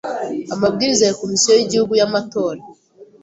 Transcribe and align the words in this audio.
Amabwiriza 0.53 1.03
ya 1.05 1.17
Komisiyo 1.21 1.51
y 1.55 1.63
Igihugu 1.65 1.93
y 1.99 2.03
Amatora 2.07 2.61